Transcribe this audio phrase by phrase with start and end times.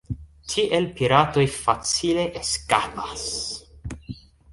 [0.51, 3.27] Tiel piratoj facile eskapas.